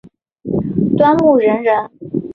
[0.97, 1.91] 端木仁人。